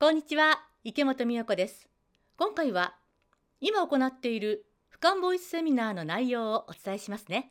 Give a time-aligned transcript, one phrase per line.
[0.00, 1.88] こんにちは池本美代子です。
[2.36, 2.94] 今回は
[3.60, 7.50] 今行っている俯瞰ボイスセミナーの内容をお伝えしますね。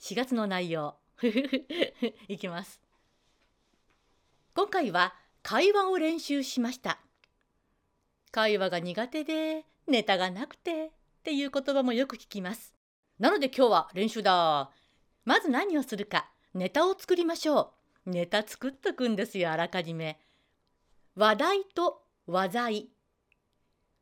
[0.00, 0.96] 4月の内容。
[2.26, 2.80] いきます。
[4.56, 5.14] 今回は
[5.44, 6.98] 会話を練習しました。
[8.32, 10.90] 会話が苦手でネタがなくてっ
[11.22, 12.74] ていう言葉もよく聞きます。
[13.20, 14.72] なので今日は練習だ。
[15.24, 17.72] まず何をするかネタを作りましょ
[18.04, 18.10] う。
[18.10, 20.18] ネタ作っとくんですよあらかじめ。
[21.18, 22.88] 話題と話題。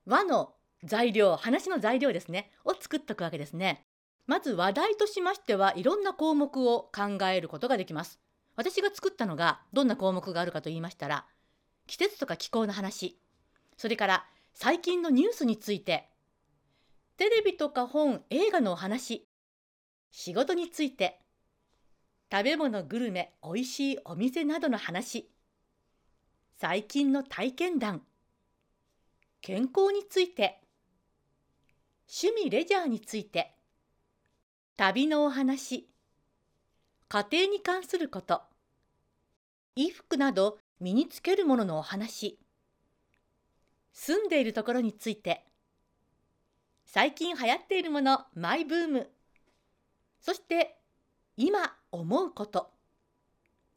[0.04, 0.52] 和の
[0.84, 2.52] 材料話の材料ですね。
[2.62, 3.86] を作っとくわけですね。
[4.26, 8.20] まず話題としましてはいろんな項目を考えることができます。
[8.54, 11.24] 私が作ったのがどんな項目があるかと言いましたら
[11.86, 13.18] 季節とか気候の話。
[13.78, 16.10] それから最近のニュースについて
[17.16, 19.26] テレビとか本映画のお話。
[20.10, 21.18] 仕事について
[22.30, 25.30] 食べ物グルメおいしいお店などの話。
[26.58, 28.00] 最近の体験談。
[29.42, 30.62] 健康について。
[32.08, 33.54] 趣味レジャーについて。
[34.78, 35.86] 旅のお話。
[37.08, 38.40] 家庭に関すること。
[39.74, 42.38] 衣服など身につけるもののお話。
[43.92, 45.44] 住んでいるところについて。
[46.86, 49.10] 最近流行っているものマイブーム。
[50.22, 50.78] そして
[51.36, 52.70] 今思うこと。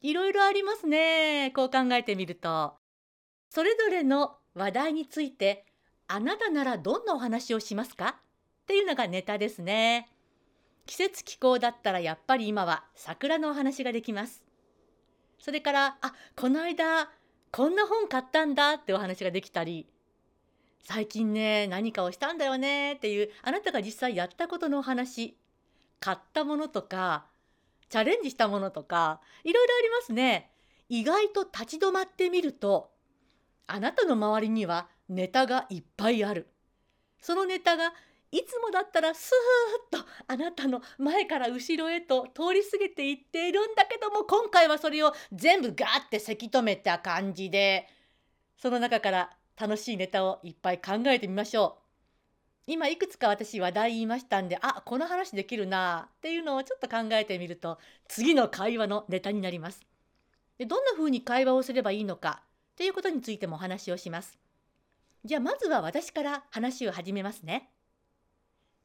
[0.02, 1.52] いろいろありますね。
[1.54, 2.79] こう考えてみると。
[3.50, 5.66] それぞれの話題について
[6.08, 8.16] あなたならどんなお話をしますか？
[8.64, 10.10] っていうのがネタですね。
[10.86, 14.44] 季節気候だったらやっぱり今は桜のお話ができます。
[15.40, 17.10] それからあこの間
[17.52, 19.88] こんな本買ったんだってお話ができたり
[20.84, 25.38] 最近ね何かをしたんだよねっていうあなたが実際やったことのお話
[26.00, 27.26] 買ったものとか
[27.90, 30.52] チャレンジしたものとかいろいろありますね。
[30.90, 32.92] 意外と立ち止まってみると
[33.72, 36.48] あなたの周りにはネタがいっぱいある。
[37.22, 37.94] そのネタが
[38.32, 47.88] いつもだったらスーッとあなたの前から後ろへと通り過ぎていっているんだけども今回はそれを全部ガーってせき止めた感じで
[48.58, 51.84] その中から楽しいネタをいっぱい考えてみましょう。
[52.68, 59.82] 今いくつか私話題言いましたんであこの話できるなっていうのをちょっと考えてみると次の会話のネタになります。
[60.60, 62.44] でどんな風に会話をすればいいのか
[62.80, 64.40] っていうことについてもお話をします。
[65.26, 67.70] じゃあまずは私から話を始めますね。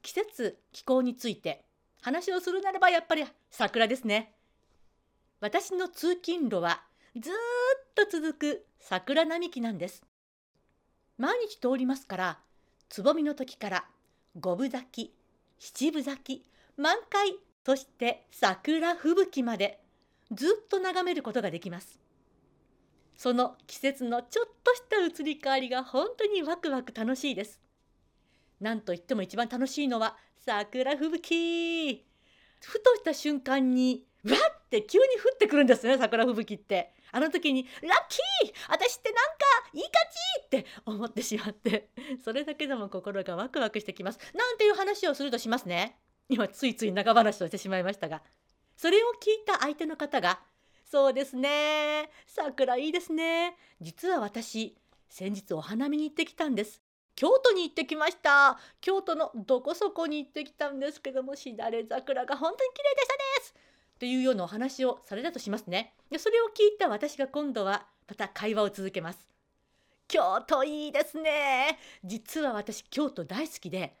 [0.01, 1.63] 季節気候について
[2.01, 4.33] 話をするならばやっぱり桜ですね。
[5.39, 6.81] 私の通勤路は
[7.17, 7.33] ずっ
[7.95, 10.03] と続く桜並木なんです。
[11.17, 12.39] 毎日通りますから
[12.89, 13.85] つぼみの時から
[14.37, 15.13] 五分咲き
[15.57, 16.45] 七分咲き
[16.75, 19.79] 満開そして桜吹雪まで
[20.33, 22.04] ずっと眺めることができます
[23.17, 27.59] その季節のちょっとした移り変わりが本当にワクワク楽しいです。
[28.59, 32.05] なんといっても一番楽しいのは桜吹雪。
[32.61, 36.93] ふとした瞬間にわって急に降ってくるんですね桜吹雪って。
[37.11, 38.53] あの時に「ラッキー!
[38.69, 39.91] 私ってなんかいい感
[40.51, 41.89] じ!」って思ってしまって。
[42.23, 44.19] それだけでも心がワクワクしてきます。
[44.33, 45.99] なんていう話をするとしますね。
[46.27, 48.21] 今ついつい長話をしてしまいましたが。
[48.75, 50.41] それを聞いた相手の方が
[50.89, 54.77] 「そうですね桜いいですね実は私
[55.09, 56.81] 先日お花見に行ってきたんです
[57.15, 63.55] 京都に行ってきました京都のどこそこに行ってきたんですけどもしだれ桜が本当に綺麗でしたです
[63.95, 65.93] っていうようなお話をされたとしますね。
[66.11, 69.29] でそれを聞いた私が今度はまた会話を続けます。
[70.09, 71.79] 京都いいですね。
[72.03, 73.95] 実は私京都大好きで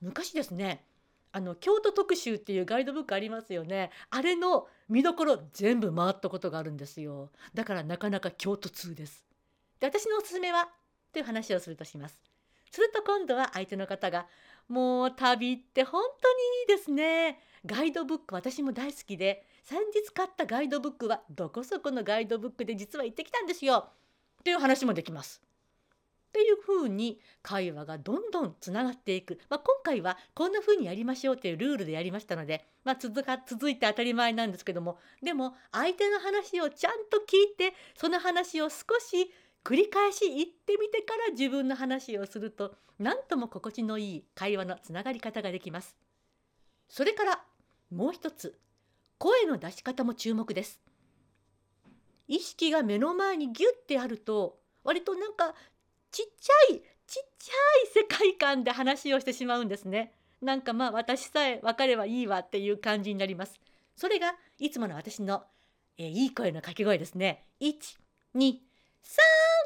[0.00, 0.84] 昔ですね
[1.32, 3.90] あの京都特集っていうガイドブックありますよね。
[4.10, 7.30] あれの見どころ全部回ったことがあるんですよ。
[7.54, 9.24] だからなかなか京都通です。
[9.78, 10.68] で私のおすすめは
[11.12, 12.18] という話をするとします。
[12.70, 14.26] すると今度は相手の方が
[14.68, 16.42] もう旅って本当に
[16.74, 17.40] いいですね。
[17.66, 23.88] ガイドブック私も大好きで先日買ったガイドブックはどこそこのガイドブックで実は行ってきたんですよ。
[24.40, 25.42] っていう話もできます。
[26.30, 34.98] っていうふうに会話がどんどんつながっていく、まあ、今回はこんなふうにやりましょうというルールでやりましたので、まあ、続か続いて当たり前なんですけども。
[35.20, 39.32] でも相手の話をちゃんと聞いてその話を少し
[39.64, 45.96] 繰り返し言ってみてから自分の話をすると何とも心地のいい会話のつながり方ができます。
[46.88, 47.42] それから
[47.90, 48.56] もう一つ
[49.18, 50.80] 声の出し方も注目です。
[52.28, 55.54] 意識が目の前にギュッてあると割となんか
[56.10, 60.12] ちっちゃいちっちゃい世界観で話をしてしまうんですね。
[60.40, 63.60] なんかまあ私さえ分かればいいわっていう感じになります。
[63.96, 65.44] それがいつもの私の、
[65.98, 67.44] え、いい声の掛け声ですね。
[67.60, 67.74] 1
[68.36, 68.58] 2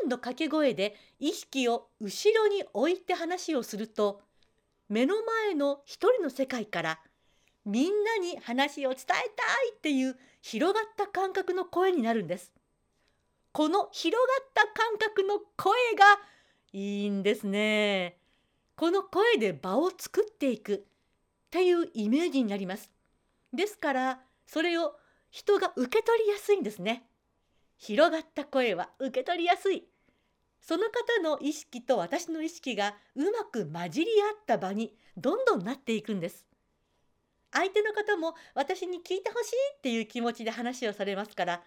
[0.02, 4.23] 3んど掛け声で意識を後ろに置いて話をすると
[4.88, 7.00] 目の前の一人の世界から
[7.64, 9.26] みんなに話を伝えたい
[9.76, 12.52] っていう広がった感覚の声になるんです。
[13.52, 16.05] この広がった感覚の声が
[16.75, 18.19] いいんですね。
[18.75, 20.81] この声で場を作っていくっ
[21.49, 22.91] ていうイメージになります。
[23.53, 24.97] ですからそれを
[25.31, 27.05] 人が受け取りやすいんですね。
[27.79, 29.85] 広がった声は受け取りやすい。
[30.61, 36.44] その方の意識と私の意識がうまく混じり合った場にどんどんなっていくんです。
[37.53, 41.62] 相手の方も私に聞いてほしいっていう気持ちで話をされますから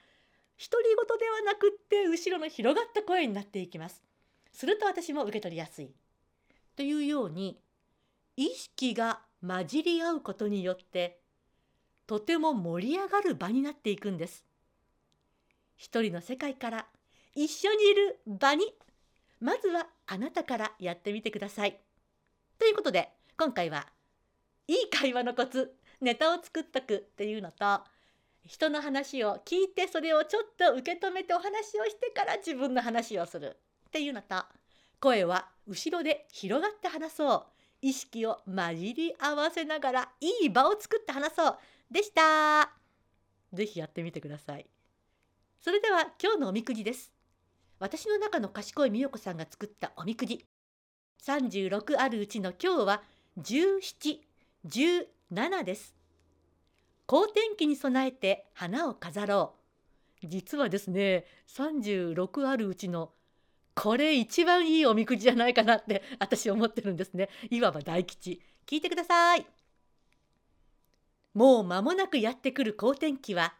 [0.59, 4.04] 独り言ではなくって後ろの広がった声になっていきます。
[4.57, 5.92] すると私も受け取りやすい。
[6.75, 7.59] というように
[8.38, 11.19] 意識が混じり合うことによって
[12.07, 14.44] とても盛り上がる場になっていくんです。
[15.75, 16.88] 一人の世界から
[17.36, 18.74] 一緒にいる場に
[19.39, 21.80] まずはあなたからやってみてください。
[22.57, 23.86] ということで今回は
[24.68, 25.71] いい会話のコツ
[26.01, 27.81] ネタを作っとくっていうのと
[28.44, 34.36] 人の話を聞いてそれをちょっと受け止めてお話をしてから自分の話をするっていうのと
[35.00, 37.44] 声は後ろで広がって話そう
[37.81, 41.57] 意識を混じり合わせながらいい場を作って話そう
[41.92, 42.72] でした。
[43.54, 44.66] ぜひやってみてください。
[45.62, 47.13] それでは今日のおみくじです。
[47.80, 50.45] 私の中の賢い美代子さんが作ったおみくじ。
[51.24, 53.04] 36あるうちの今日は
[53.40, 54.19] 17、
[54.66, 55.95] 17です。
[57.06, 59.54] 好天気に備えて花を飾ろ
[60.24, 60.28] う。
[60.28, 63.12] 実はですね、36あるうちの
[63.79, 67.29] これ一番いいおみくじじゃないかなって私思ってるんですね。
[67.51, 68.41] いわば大吉。
[68.65, 69.45] 聞いてください。
[71.35, 73.53] もう間もなくやってくる好天気は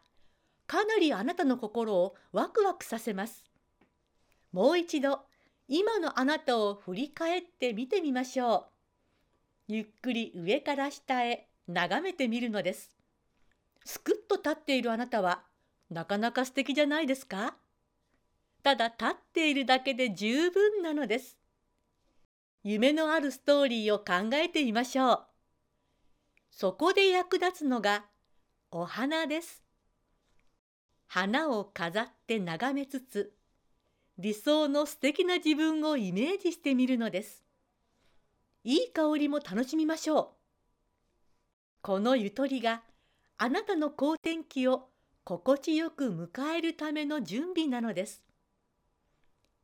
[0.66, 3.44] かなりあなたの心をワクワクさせます。
[4.50, 5.20] もう一度
[5.68, 8.66] 今のあなたを振り返ってみてみましょ
[9.68, 9.72] う。
[9.72, 12.90] ゆっくり上から下へ眺めてみるのです。
[13.84, 15.44] すくっと立っているあなたは
[15.90, 17.54] なかなか素敵じゃないですか？
[18.62, 21.38] ただ立っているだけで十分なのです。
[22.64, 25.26] 夢のあるストーリーを考えてみましょう。
[26.50, 28.04] そこで役立つのが
[28.70, 29.62] お花です。
[31.06, 33.32] 花を飾って眺めつつ、
[34.18, 37.44] 理想の素敵な自分をイメージしてみるのです。
[38.64, 40.28] いい香りも楽しみましょう。
[41.80, 42.82] このゆとりが
[43.38, 44.88] あなたの好天気を
[45.24, 48.27] 心地よく迎えるための準備なのです。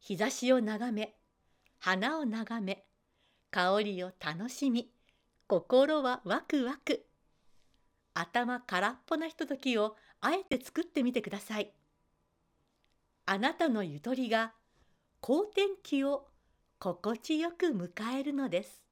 [0.07, 1.15] 日差しを眺め、
[1.79, 2.85] 花を眺め、
[3.51, 4.91] 香りを楽しみ、
[5.47, 7.07] 心はワクワク。
[8.13, 11.73] 頭空っぽなひとときをあえて作ってみてください。
[13.25, 14.53] あなたのゆとりが
[15.21, 16.27] 好天気を
[16.79, 18.84] 心地よく迎えるのです。